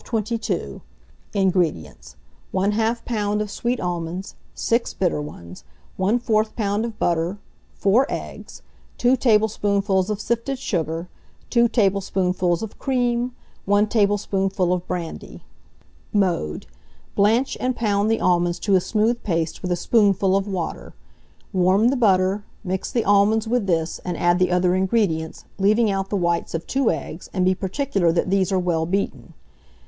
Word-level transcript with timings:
1222. 0.03 0.81
INGREDIENTS. 1.35 2.15
1/2 2.55 3.03
lb. 3.05 3.39
of 3.39 3.51
sweet 3.51 3.79
almonds, 3.79 4.33
6 4.55 4.95
bitter 4.95 5.21
ones, 5.21 5.63
1/4 5.99 6.51
lb. 6.55 6.85
of 6.85 6.97
butter, 6.97 7.37
4 7.75 8.07
eggs, 8.09 8.63
2 8.97 9.15
tablespoonfuls 9.15 10.09
of 10.09 10.19
sifted 10.19 10.57
sugar, 10.57 11.07
2 11.51 11.67
tablespoonfuls 11.67 12.63
of 12.63 12.79
cream, 12.79 13.35
1 13.65 13.85
tablespoonful 13.85 14.73
of 14.73 14.87
brandy. 14.87 15.43
[Illustration: 16.11 16.15
ALMOND 16.15 16.21
PUDDINGS.] 16.23 16.49
Mode. 16.49 16.65
Blanch 17.13 17.57
and 17.59 17.75
pound 17.75 18.09
the 18.09 18.19
almonds 18.19 18.57
to 18.57 18.73
a 18.75 18.81
smooth 18.81 19.21
paste 19.21 19.61
with 19.61 19.71
a 19.71 19.75
spoonful 19.75 20.35
of 20.35 20.47
water; 20.47 20.95
warm 21.53 21.89
the 21.89 21.95
butter, 21.95 22.43
mix 22.63 22.91
the 22.91 23.05
almonds 23.05 23.47
with 23.47 23.67
this, 23.67 23.99
and 24.03 24.17
add 24.17 24.39
the 24.39 24.49
other 24.49 24.73
ingredients, 24.73 25.45
leaving 25.59 25.91
out 25.91 26.09
the 26.09 26.15
whites 26.17 26.55
of 26.55 26.65
2 26.65 26.89
eggs, 26.89 27.29
and 27.33 27.45
be 27.45 27.53
particular 27.53 28.11
that 28.11 28.31
these 28.31 28.51
are 28.51 28.57
well 28.57 28.87
beaten. 28.87 29.35